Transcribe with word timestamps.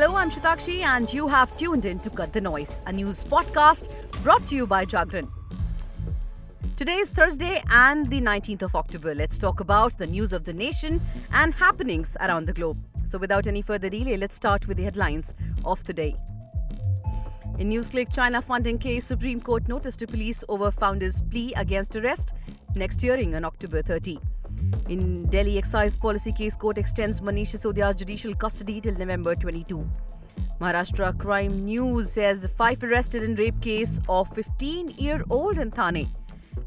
Hello, 0.00 0.14
I'm 0.14 0.30
Shitakshi, 0.30 0.82
and 0.82 1.12
you 1.12 1.26
have 1.26 1.56
tuned 1.56 1.84
in 1.84 1.98
to 1.98 2.08
Cut 2.08 2.32
the 2.32 2.40
Noise, 2.40 2.82
a 2.86 2.92
news 2.92 3.24
podcast 3.24 3.88
brought 4.22 4.46
to 4.46 4.54
you 4.54 4.64
by 4.64 4.84
Jagran. 4.84 5.28
Today 6.76 6.98
is 6.98 7.10
Thursday 7.10 7.64
and 7.72 8.08
the 8.08 8.20
19th 8.20 8.62
of 8.62 8.76
October. 8.76 9.12
Let's 9.12 9.36
talk 9.36 9.58
about 9.58 9.98
the 9.98 10.06
news 10.06 10.32
of 10.32 10.44
the 10.44 10.52
nation 10.52 11.02
and 11.32 11.52
happenings 11.52 12.16
around 12.20 12.46
the 12.46 12.52
globe. 12.52 12.78
So, 13.08 13.18
without 13.18 13.48
any 13.48 13.60
further 13.60 13.88
delay, 13.88 14.16
let's 14.16 14.36
start 14.36 14.68
with 14.68 14.76
the 14.76 14.84
headlines 14.84 15.34
of 15.64 15.82
the 15.82 15.92
day. 15.92 16.14
In 17.58 17.68
NewsClick 17.68 18.14
China 18.14 18.40
funding 18.40 18.78
case, 18.78 19.04
Supreme 19.04 19.40
Court 19.40 19.66
notice 19.66 19.96
to 19.96 20.06
police 20.06 20.44
over 20.48 20.70
founder's 20.70 21.22
plea 21.22 21.52
against 21.56 21.96
arrest. 21.96 22.34
Next 22.76 23.00
hearing 23.00 23.34
on 23.34 23.44
October 23.44 23.82
30. 23.82 24.20
In 24.88 25.28
Delhi 25.28 25.58
excise 25.58 25.96
policy 25.96 26.32
case, 26.32 26.56
court 26.56 26.78
extends 26.78 27.20
Manish 27.20 27.54
Sisodia's 27.54 27.96
judicial 27.96 28.34
custody 28.34 28.80
till 28.80 28.94
November 28.94 29.34
22. 29.34 29.88
Maharashtra 30.60 31.16
crime 31.18 31.64
news 31.64 32.12
says 32.12 32.46
five 32.56 32.82
arrested 32.82 33.22
in 33.22 33.34
rape 33.34 33.60
case 33.60 34.00
of 34.08 34.30
15-year-old 34.30 35.58
in 35.58 35.70
Thane. 35.70 36.08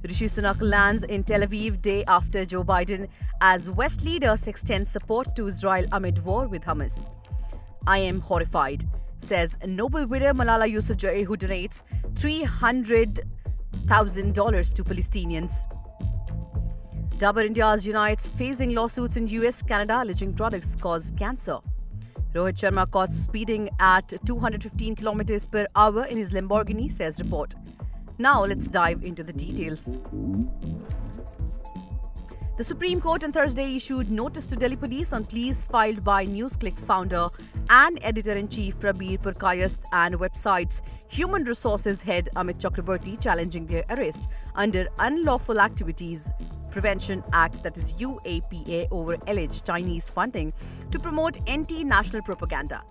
Rishi 0.03 0.25
Sunak 0.25 0.61
lands 0.61 1.03
in 1.03 1.23
Tel 1.23 1.41
Aviv 1.41 1.81
day 1.81 2.03
after 2.07 2.45
Joe 2.45 2.63
Biden 2.63 3.07
as 3.41 3.69
West 3.69 4.03
leaders 4.03 4.47
extend 4.47 4.87
support 4.87 5.35
to 5.35 5.47
Israel 5.47 5.85
amid 5.91 6.23
war 6.23 6.47
with 6.47 6.63
Hamas. 6.63 7.07
I 7.87 7.97
am 7.97 8.21
horrified 8.21 8.85
says 9.23 9.55
Nobel 9.65 10.05
winner 10.07 10.33
Malala 10.33 10.69
Yousafzai, 10.71 11.25
who 11.25 11.35
donates 11.37 11.83
$300,000 12.13 14.73
to 14.73 14.83
Palestinians. 14.83 15.63
Dabur 17.21 17.45
India's 17.45 17.85
unites 17.85 18.25
facing 18.25 18.71
lawsuits 18.71 19.15
in 19.15 19.27
US, 19.27 19.61
Canada, 19.61 20.01
alleging 20.01 20.33
products 20.33 20.75
cause 20.75 21.11
cancer. 21.15 21.59
Rohit 22.33 22.57
Sharma 22.57 22.89
caught 22.89 23.11
speeding 23.11 23.69
at 23.79 24.11
215 24.25 24.95
kilometers 24.95 25.45
per 25.45 25.67
hour 25.75 26.05
in 26.05 26.17
his 26.17 26.31
Lamborghini, 26.31 26.91
says 26.91 27.19
report. 27.19 27.53
Now 28.17 28.43
let's 28.43 28.67
dive 28.67 29.03
into 29.03 29.23
the 29.23 29.33
details. 29.33 29.99
The 32.57 32.63
Supreme 32.63 32.99
Court 32.99 33.23
on 33.23 33.31
Thursday 33.31 33.75
issued 33.75 34.09
notice 34.09 34.47
to 34.47 34.55
Delhi 34.55 34.75
police 34.75 35.13
on 35.13 35.23
pleas 35.23 35.63
filed 35.63 36.03
by 36.03 36.25
NewsClick 36.25 36.79
founder 36.79 37.27
and 37.71 37.99
editor-in-chief 38.01 38.77
Prabir 38.79 39.17
Purkayastha 39.17 39.85
and 39.93 40.15
website's 40.15 40.81
human 41.07 41.45
resources 41.45 42.01
head 42.01 42.29
Amit 42.35 42.59
Chakraborty 42.59 43.17
challenging 43.19 43.65
their 43.65 43.85
arrest 43.91 44.27
under 44.55 44.89
Unlawful 44.99 45.61
Activities 45.61 46.29
Prevention 46.69 47.23
Act, 47.31 47.63
that 47.63 47.77
is 47.77 47.93
UAPA, 47.93 48.89
over 48.91 49.17
alleged 49.27 49.65
Chinese 49.65 50.05
funding 50.09 50.51
to 50.91 50.99
promote 50.99 51.37
anti-national 51.47 52.21
propaganda. 52.23 52.83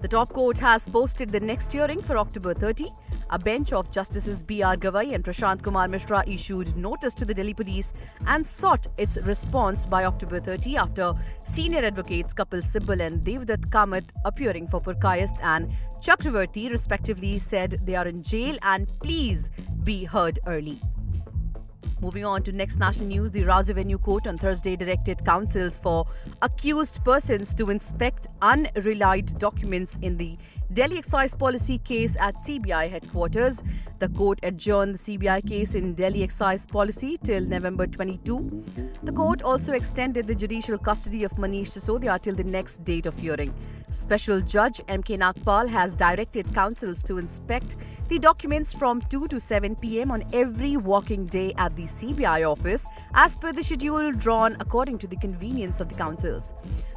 The 0.00 0.08
top 0.08 0.30
court 0.30 0.58
has 0.58 0.88
posted 0.88 1.30
the 1.30 1.40
next 1.40 1.72
hearing 1.72 2.00
for 2.00 2.18
October 2.18 2.52
30. 2.52 2.92
A 3.30 3.38
bench 3.38 3.74
of 3.74 3.90
Justices 3.90 4.42
B.R. 4.42 4.76
Gavai 4.76 5.14
and 5.14 5.22
Prashant 5.22 5.62
Kumar 5.62 5.86
Mishra 5.86 6.24
issued 6.26 6.74
notice 6.76 7.12
to 7.14 7.26
the 7.26 7.34
Delhi 7.34 7.52
police 7.52 7.92
and 8.26 8.46
sought 8.46 8.86
its 8.96 9.18
response 9.18 9.84
by 9.84 10.04
October 10.04 10.40
30 10.40 10.76
after 10.78 11.12
senior 11.44 11.84
advocates 11.84 12.32
Kapil 12.32 12.62
Sibal 12.62 13.06
and 13.06 13.22
Devdutt 13.24 13.68
Kamath 13.68 14.08
appearing 14.24 14.66
for 14.66 14.80
Purkayastha 14.80 15.42
and 15.42 15.70
Chakravarti 16.00 16.70
respectively 16.70 17.38
said 17.38 17.78
they 17.84 17.96
are 17.96 18.08
in 18.08 18.22
jail 18.22 18.56
and 18.62 18.90
please 19.00 19.50
be 19.84 20.04
heard 20.04 20.38
early. 20.46 20.80
Moving 22.00 22.24
on 22.24 22.44
to 22.44 22.52
next 22.52 22.78
national 22.78 23.06
news, 23.06 23.32
the 23.32 23.42
Avenue 23.42 23.98
Court 23.98 24.28
on 24.28 24.38
Thursday 24.38 24.76
directed 24.76 25.24
counsels 25.24 25.78
for 25.78 26.06
accused 26.42 27.02
persons 27.04 27.52
to 27.54 27.70
inspect 27.70 28.28
unrelied 28.40 29.36
documents 29.38 29.98
in 30.02 30.16
the 30.16 30.38
Delhi 30.72 30.98
excise 30.98 31.34
policy 31.34 31.78
case 31.78 32.16
at 32.20 32.36
CBI 32.36 32.88
headquarters. 32.88 33.64
The 33.98 34.08
court 34.10 34.38
adjourned 34.44 34.94
the 34.94 35.18
CBI 35.18 35.48
case 35.48 35.74
in 35.74 35.94
Delhi 35.94 36.22
excise 36.22 36.64
policy 36.64 37.18
till 37.24 37.40
November 37.40 37.84
22. 37.84 38.64
The 39.02 39.10
court 39.10 39.42
also 39.42 39.72
extended 39.72 40.28
the 40.28 40.36
judicial 40.36 40.78
custody 40.78 41.24
of 41.24 41.32
Manish 41.32 41.72
Sisodia 41.72 42.22
till 42.22 42.36
the 42.36 42.44
next 42.44 42.84
date 42.84 43.06
of 43.06 43.18
hearing. 43.18 43.52
Special 43.90 44.40
Judge 44.40 44.80
M.K. 44.86 45.16
Nagpal 45.16 45.68
has 45.68 45.96
directed 45.96 46.54
counsels 46.54 47.02
to 47.04 47.18
inspect 47.18 47.74
the 48.06 48.20
documents 48.20 48.72
from 48.72 49.00
2 49.08 49.26
to 49.28 49.40
7 49.40 49.74
pm 49.74 50.12
on 50.12 50.22
every 50.32 50.76
working 50.76 51.26
day 51.26 51.52
at 51.56 51.74
the 51.74 51.86
CBI 51.86 52.48
office 52.48 52.86
as 53.14 53.34
per 53.34 53.52
the 53.52 53.64
schedule 53.64 54.12
drawn 54.12 54.56
according 54.60 54.98
to 54.98 55.08
the 55.08 55.16
convenience 55.16 55.80
of 55.80 55.88
the 55.88 55.96
counsels. 55.96 56.54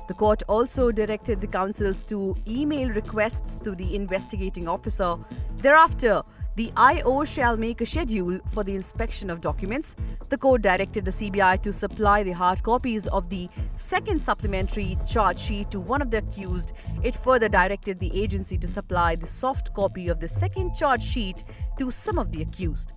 The 0.07 0.13
court 0.13 0.43
also 0.47 0.91
directed 0.91 1.41
the 1.41 1.47
counsels 1.47 2.03
to 2.05 2.35
email 2.47 2.89
requests 2.89 3.55
to 3.63 3.73
the 3.73 3.95
investigating 3.95 4.67
officer. 4.67 5.15
Thereafter, 5.57 6.23
the 6.55 6.71
IO 6.75 7.23
shall 7.23 7.55
make 7.55 7.79
a 7.79 7.85
schedule 7.85 8.39
for 8.49 8.63
the 8.63 8.75
inspection 8.75 9.29
of 9.29 9.39
documents. 9.39 9.95
The 10.27 10.37
court 10.37 10.61
directed 10.61 11.05
the 11.05 11.11
CBI 11.11 11.61
to 11.61 11.71
supply 11.71 12.23
the 12.23 12.33
hard 12.33 12.61
copies 12.61 13.07
of 13.07 13.29
the 13.29 13.49
second 13.77 14.21
supplementary 14.21 14.97
charge 15.07 15.39
sheet 15.39 15.71
to 15.71 15.79
one 15.79 16.01
of 16.01 16.11
the 16.11 16.17
accused. 16.17 16.73
It 17.03 17.15
further 17.15 17.47
directed 17.47 17.99
the 17.99 18.21
agency 18.21 18.57
to 18.57 18.67
supply 18.67 19.15
the 19.15 19.27
soft 19.27 19.73
copy 19.73 20.09
of 20.09 20.19
the 20.19 20.27
second 20.27 20.75
charge 20.75 21.03
sheet 21.03 21.45
to 21.77 21.89
some 21.89 22.17
of 22.17 22.31
the 22.31 22.41
accused. 22.41 22.93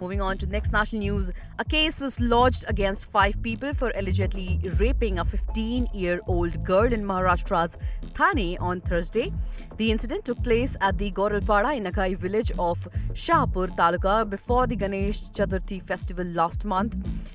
Moving 0.00 0.20
on 0.20 0.38
to 0.38 0.46
next 0.46 0.70
national 0.70 1.00
news, 1.00 1.32
a 1.58 1.64
case 1.64 2.00
was 2.00 2.20
lodged 2.20 2.64
against 2.68 3.06
five 3.06 3.42
people 3.42 3.74
for 3.74 3.90
allegedly 3.96 4.60
raping 4.78 5.18
a 5.18 5.24
15-year-old 5.24 6.62
girl 6.64 6.92
in 6.92 7.02
Maharashtra's 7.02 7.76
Thane 8.14 8.56
on 8.58 8.80
Thursday. 8.80 9.32
The 9.76 9.90
incident 9.90 10.24
took 10.24 10.40
place 10.44 10.76
at 10.80 10.98
the 10.98 11.10
Goralpada 11.10 11.76
in 11.76 11.82
Nagai 11.82 12.16
village 12.16 12.52
of 12.60 12.86
Shahpur 13.12 13.74
Taluka 13.76 14.30
before 14.30 14.68
the 14.68 14.76
Ganesh 14.76 15.30
Chaturthi 15.30 15.82
festival 15.82 16.26
last 16.26 16.64
month. 16.64 16.94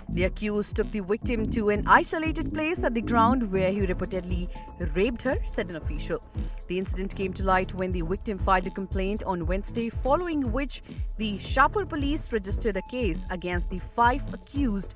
The 0.10 0.24
accused 0.24 0.78
took 0.78 0.90
the 0.92 1.02
victim 1.02 1.50
to 1.52 1.70
an 1.70 1.84
isolated 1.86 2.54
place 2.54 2.84
at 2.84 2.94
the 2.94 3.02
ground 3.02 3.52
where 3.52 3.72
he 3.72 3.82
reportedly 3.82 4.48
raped 4.96 5.22
her, 5.24 5.38
said 5.48 5.70
an 5.70 5.76
official. 5.76 6.24
The 6.68 6.78
incident 6.78 7.14
came 7.14 7.34
to 7.34 7.44
light 7.44 7.74
when 7.74 7.92
the 7.92 8.02
victim 8.02 8.38
filed 8.38 8.68
a 8.68 8.70
complaint 8.70 9.24
on 9.24 9.46
Wednesday, 9.46 9.90
following 9.90 10.52
which 10.54 10.82
the 11.18 11.38
Shahpur 11.40 11.90
police 11.90 12.32
registered 12.32 12.53
a 12.58 12.82
case 12.84 13.26
against 13.30 13.70
the 13.70 13.80
five 13.80 14.34
accused 14.34 14.96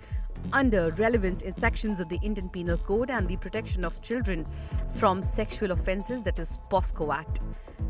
under 0.54 0.92
relevant 0.98 1.44
sections 1.58 2.00
of 2.00 2.08
the 2.08 2.20
Indian 2.22 2.50
Penal 2.50 2.78
Code 2.78 3.10
and 3.10 3.28
the 3.28 3.36
Protection 3.38 3.84
of 3.84 4.02
Children 4.02 4.46
from 4.94 5.24
Sexual 5.24 5.72
Offences, 5.72 6.22
that 6.22 6.40
is 6.40 6.60
POCSO 6.70 7.14
Act. 7.14 7.42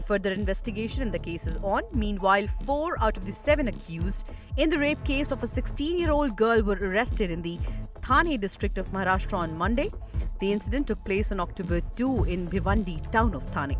Further 0.06 0.32
investigation 0.32 1.02
in 1.02 1.12
the 1.12 1.20
case 1.20 1.46
is 1.46 1.58
on. 1.58 1.84
Meanwhile, 1.94 2.48
four 2.48 2.98
out 3.04 3.18
of 3.18 3.26
the 3.26 3.32
seven 3.32 3.68
accused 3.68 4.30
in 4.56 4.70
the 4.70 4.78
rape 4.78 5.04
case 5.04 5.32
of 5.32 5.44
a 5.44 5.48
16 5.48 6.00
year 6.00 6.12
old 6.12 6.38
girl 6.38 6.62
were 6.62 6.80
arrested 6.82 7.30
in 7.30 7.42
the 7.42 7.60
Thane 8.02 8.40
district 8.40 8.78
of 8.78 8.90
Maharashtra 8.92 9.38
on 9.38 9.58
Monday. 9.58 9.92
The 10.40 10.52
incident 10.52 10.88
took 10.88 11.04
place 11.04 11.32
on 11.32 11.40
October 11.40 11.82
2 11.98 12.24
in 12.24 12.48
Bhivandi, 12.48 13.12
town 13.12 13.36
of 13.36 13.44
Thane. 13.44 13.78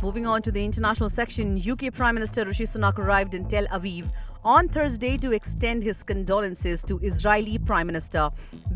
Moving 0.00 0.26
on 0.26 0.42
to 0.42 0.52
the 0.52 0.64
international 0.64 1.08
section, 1.08 1.58
UK 1.58 1.92
Prime 1.92 2.14
Minister 2.14 2.44
Rishi 2.44 2.64
Sunak 2.64 2.98
arrived 2.98 3.34
in 3.34 3.48
Tel 3.48 3.66
Aviv 3.66 4.08
on 4.44 4.68
Thursday 4.68 5.16
to 5.16 5.32
extend 5.32 5.82
his 5.82 6.02
condolences 6.02 6.82
to 6.82 6.98
Israeli 6.98 7.58
Prime 7.58 7.86
Minister 7.86 8.30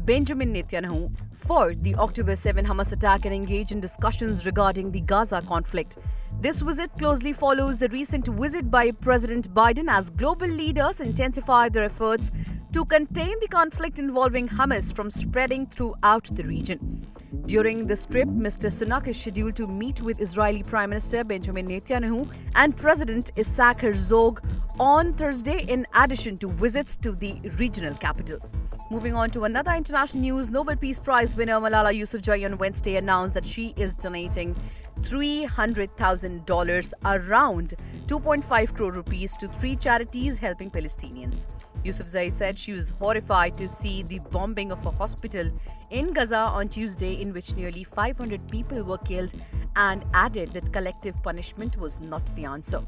Benjamin 0.04 0.52
Netanyahu 0.52 1.10
for 1.34 1.74
the 1.74 1.94
October 1.96 2.36
7 2.36 2.64
Hamas 2.64 2.92
attack 2.92 3.24
and 3.24 3.34
engage 3.34 3.72
in 3.72 3.80
discussions 3.80 4.44
regarding 4.44 4.90
the 4.90 5.00
Gaza 5.00 5.42
conflict. 5.42 5.98
This 6.40 6.60
visit 6.60 6.90
closely 6.98 7.32
follows 7.32 7.78
the 7.78 7.88
recent 7.88 8.26
visit 8.26 8.70
by 8.70 8.90
President 8.90 9.52
Biden 9.54 9.88
as 9.88 10.10
global 10.10 10.48
leaders 10.48 11.00
intensify 11.00 11.68
their 11.68 11.84
efforts 11.84 12.30
to 12.72 12.84
contain 12.84 13.34
the 13.40 13.48
conflict 13.48 13.98
involving 13.98 14.48
Hamas 14.48 14.92
from 14.92 15.10
spreading 15.10 15.66
throughout 15.66 16.28
the 16.32 16.44
region. 16.44 17.06
During 17.46 17.86
this 17.86 18.04
trip, 18.04 18.28
Mr. 18.28 18.68
Sunak 18.70 19.08
is 19.08 19.18
scheduled 19.18 19.56
to 19.56 19.66
meet 19.66 20.02
with 20.02 20.20
Israeli 20.20 20.62
Prime 20.62 20.90
Minister 20.90 21.24
Benjamin 21.24 21.66
Netanyahu 21.66 22.30
and 22.54 22.76
President 22.76 23.30
Isaac 23.38 23.80
Herzog 23.80 24.42
on 24.78 25.14
Thursday, 25.14 25.64
in 25.66 25.86
addition 25.94 26.36
to 26.38 26.48
visits 26.50 26.94
to 26.96 27.12
the 27.12 27.40
regional 27.58 27.94
capitals. 27.94 28.54
Moving 28.90 29.14
on 29.14 29.30
to 29.30 29.44
another 29.44 29.72
international 29.72 30.20
news, 30.20 30.50
Nobel 30.50 30.76
Peace 30.76 30.98
Prize 30.98 31.34
winner 31.34 31.58
Malala 31.58 31.98
Yousafzai 31.98 32.44
on 32.44 32.58
Wednesday 32.58 32.96
announced 32.96 33.32
that 33.32 33.46
she 33.46 33.72
is 33.78 33.94
donating 33.94 34.54
$300,000, 35.02 36.92
around 37.04 37.74
2.5 38.06 38.74
crore 38.74 38.92
rupees, 38.92 39.36
to 39.36 39.48
three 39.48 39.76
charities 39.76 40.38
helping 40.38 40.70
Palestinians. 40.70 41.46
Yousafzai 41.84 42.32
said 42.32 42.58
she 42.58 42.72
was 42.72 42.90
horrified 42.90 43.56
to 43.58 43.68
see 43.68 44.02
the 44.02 44.20
bombing 44.30 44.70
of 44.70 44.86
a 44.86 44.90
hospital 44.90 45.50
in 45.90 46.12
Gaza 46.12 46.36
on 46.36 46.68
Tuesday, 46.68 47.20
in 47.20 47.32
which 47.32 47.54
nearly 47.56 47.84
500 47.84 48.48
people 48.48 48.82
were 48.84 48.98
killed, 48.98 49.32
and 49.76 50.04
added 50.14 50.52
that 50.52 50.72
collective 50.72 51.20
punishment 51.22 51.76
was 51.76 51.98
not 52.00 52.24
the 52.36 52.44
answer. 52.44 52.82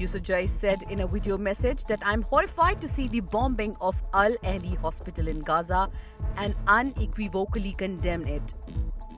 Yousafzai 0.00 0.48
said 0.48 0.82
in 0.90 1.00
a 1.00 1.06
video 1.06 1.38
message 1.38 1.84
that 1.84 2.00
I'm 2.04 2.22
horrified 2.22 2.80
to 2.80 2.88
see 2.88 3.06
the 3.06 3.20
bombing 3.20 3.76
of 3.80 4.02
Al 4.12 4.34
Ahli 4.38 4.76
Hospital 4.78 5.28
in 5.28 5.38
Gaza 5.38 5.88
and 6.36 6.56
unequivocally 6.66 7.72
condemn 7.78 8.26
it. 8.26 8.54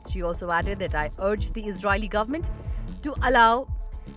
She 0.08 0.22
also 0.22 0.50
added 0.50 0.78
that 0.78 0.94
I 0.94 1.10
urge 1.18 1.52
the 1.52 1.66
Israeli 1.66 2.08
government 2.08 2.48
to 3.02 3.14
allow 3.22 3.66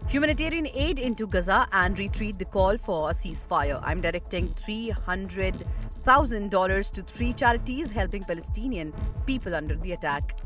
humanitarian 0.07 0.68
aid 0.68 1.00
into 1.00 1.27
Gaza 1.27 1.68
and 1.71 2.00
retreat 2.00 2.39
the 2.39 2.45
call 2.45 2.77
for 2.77 3.09
a 3.09 3.13
ceasefire. 3.13 3.81
I'm 3.83 4.00
directing 4.01 4.50
$300,000 4.50 6.91
to 6.91 7.01
three 7.03 7.33
charities 7.33 7.91
helping 7.91 8.24
Palestinian 8.24 8.94
people 9.25 9.56
under 9.56 9.75
the 9.75 9.91
attack. 9.94 10.38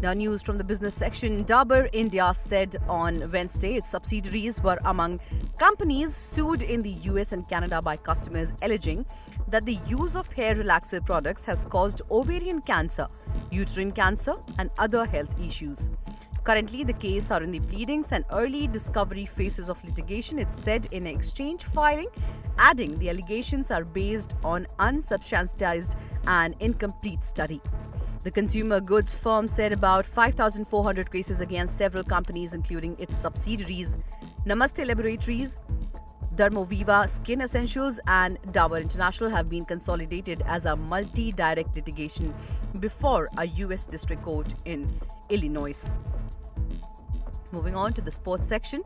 Now, 0.00 0.12
news 0.12 0.44
from 0.44 0.58
the 0.58 0.62
business 0.62 0.94
section 0.94 1.44
Dabur 1.44 1.88
India 1.92 2.32
said 2.32 2.76
on 2.88 3.28
Wednesday 3.32 3.74
its 3.74 3.88
subsidiaries 3.90 4.62
were 4.62 4.78
among 4.84 5.18
companies 5.58 6.14
sued 6.14 6.62
in 6.62 6.82
the 6.82 6.92
US 7.10 7.32
and 7.32 7.48
Canada 7.48 7.82
by 7.82 7.96
customers 7.96 8.52
alleging 8.62 9.04
that 9.48 9.66
the 9.66 9.80
use 9.88 10.14
of 10.14 10.32
hair 10.32 10.54
relaxer 10.54 11.04
products 11.04 11.44
has 11.46 11.64
caused 11.64 12.02
ovarian 12.12 12.60
cancer, 12.60 13.08
uterine 13.50 13.90
cancer, 13.90 14.36
and 14.58 14.70
other 14.78 15.04
health 15.04 15.34
issues. 15.44 15.90
Currently, 16.44 16.84
the 16.84 16.92
case 16.92 17.32
are 17.32 17.42
in 17.42 17.50
the 17.50 17.58
pleadings 17.58 18.12
and 18.12 18.24
early 18.30 18.68
discovery 18.68 19.26
phases 19.26 19.68
of 19.68 19.82
litigation, 19.84 20.38
it 20.38 20.54
said 20.54 20.86
in 20.92 21.08
an 21.08 21.14
exchange 21.16 21.64
filing, 21.64 22.08
adding 22.56 22.96
the 23.00 23.10
allegations 23.10 23.72
are 23.72 23.84
based 23.84 24.36
on 24.44 24.68
unsubstantiated 24.78 25.96
and 26.28 26.54
incomplete 26.60 27.24
study. 27.24 27.60
The 28.24 28.30
consumer 28.32 28.80
goods 28.80 29.14
firm 29.14 29.46
said 29.46 29.72
about 29.72 30.04
5,400 30.04 31.10
cases 31.10 31.40
against 31.40 31.78
several 31.78 32.02
companies, 32.02 32.52
including 32.52 32.96
its 32.98 33.16
subsidiaries 33.16 33.96
Namaste 34.44 34.86
Laboratories, 34.86 35.56
Dermoviva 36.34 37.08
Skin 37.08 37.40
Essentials, 37.42 38.00
and 38.06 38.40
Dabur 38.52 38.80
International 38.80 39.30
have 39.30 39.48
been 39.48 39.64
consolidated 39.64 40.42
as 40.46 40.64
a 40.66 40.70
multidistrict 40.70 41.74
litigation 41.74 42.34
before 42.80 43.28
a 43.36 43.46
U.S. 43.46 43.86
District 43.86 44.22
Court 44.22 44.54
in 44.64 44.88
Illinois. 45.28 45.96
Moving 47.52 47.76
on 47.76 47.92
to 47.92 48.00
the 48.00 48.10
sports 48.10 48.46
section. 48.46 48.82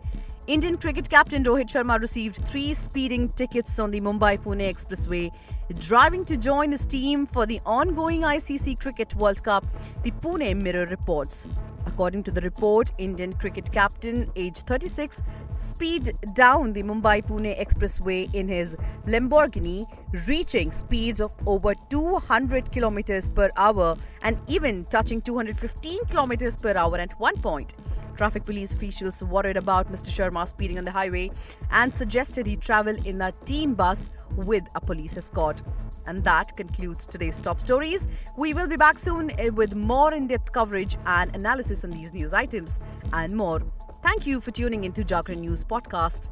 Indian 0.48 0.76
cricket 0.76 1.08
captain 1.08 1.44
Rohit 1.44 1.68
Sharma 1.68 2.00
received 2.00 2.44
three 2.48 2.74
speeding 2.74 3.28
tickets 3.34 3.78
on 3.78 3.92
the 3.92 4.00
Mumbai 4.00 4.42
Pune 4.42 4.68
Expressway, 4.68 5.30
driving 5.78 6.24
to 6.24 6.36
join 6.36 6.72
his 6.72 6.84
team 6.84 7.26
for 7.26 7.46
the 7.46 7.60
ongoing 7.64 8.22
ICC 8.22 8.80
Cricket 8.80 9.14
World 9.14 9.44
Cup, 9.44 9.64
the 10.02 10.10
Pune 10.10 10.60
Mirror 10.60 10.86
reports. 10.86 11.46
According 11.86 12.24
to 12.24 12.32
the 12.32 12.40
report, 12.40 12.90
Indian 12.98 13.32
cricket 13.34 13.70
captain, 13.70 14.32
age 14.34 14.58
36, 14.62 15.22
speed 15.58 16.16
down 16.34 16.72
the 16.72 16.82
Mumbai 16.82 17.24
Pune 17.24 17.56
Expressway 17.56 18.32
in 18.34 18.48
his 18.48 18.76
Lamborghini, 19.06 19.86
reaching 20.26 20.72
speeds 20.72 21.20
of 21.20 21.32
over 21.46 21.72
200 21.88 22.72
kilometers 22.72 23.28
per 23.28 23.48
hour 23.56 23.96
and 24.22 24.40
even 24.48 24.86
touching 24.86 25.20
215 25.20 26.04
kilometers 26.06 26.56
per 26.56 26.76
hour 26.76 26.98
at 26.98 27.12
one 27.20 27.36
point. 27.36 27.74
Traffic 28.16 28.44
police 28.44 28.72
officials 28.72 29.22
worried 29.22 29.56
about 29.56 29.90
Mr. 29.90 30.10
Sharma 30.10 30.46
speeding 30.46 30.78
on 30.78 30.84
the 30.84 30.90
highway 30.90 31.30
and 31.70 31.94
suggested 31.94 32.46
he 32.46 32.56
travel 32.56 32.96
in 33.06 33.20
a 33.22 33.32
team 33.44 33.74
bus 33.74 34.10
with 34.36 34.64
a 34.74 34.80
police 34.80 35.16
escort. 35.16 35.62
And 36.06 36.24
that 36.24 36.56
concludes 36.56 37.06
today's 37.06 37.40
top 37.40 37.60
stories. 37.60 38.08
We 38.36 38.54
will 38.54 38.66
be 38.66 38.76
back 38.76 38.98
soon 38.98 39.30
eh, 39.38 39.48
with 39.48 39.74
more 39.74 40.12
in 40.12 40.26
depth 40.26 40.52
coverage 40.52 40.96
and 41.06 41.34
analysis 41.34 41.84
on 41.84 41.90
these 41.90 42.12
news 42.12 42.32
items 42.32 42.80
and 43.12 43.34
more. 43.36 43.62
Thank 44.02 44.26
you 44.26 44.40
for 44.40 44.50
tuning 44.50 44.84
into 44.84 45.04
Jagran 45.04 45.38
News 45.38 45.64
Podcast. 45.64 46.28